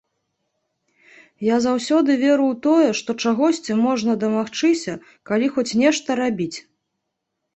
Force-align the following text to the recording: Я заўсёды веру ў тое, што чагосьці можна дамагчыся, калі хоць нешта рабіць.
Я 1.47 1.57
заўсёды 1.65 2.11
веру 2.23 2.45
ў 2.53 2.57
тое, 2.67 2.89
што 3.01 3.15
чагосьці 3.27 3.77
можна 3.85 4.11
дамагчыся, 4.23 4.93
калі 5.31 5.47
хоць 5.59 5.77
нешта 5.83 6.09
рабіць. 6.21 6.57